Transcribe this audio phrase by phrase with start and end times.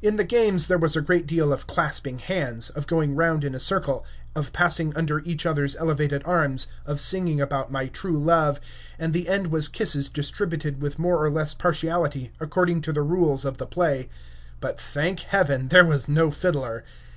[0.00, 3.52] In the games there was a great deal of clasping hands, of going round in
[3.52, 8.60] a circle, of passing under each other's elevated arms, of singing about my true love,
[8.96, 13.44] and the end was kisses distributed with more or less partiality, according to the rules
[13.44, 14.08] of the play;
[14.60, 16.84] but, thank Heaven, there was no fiddler.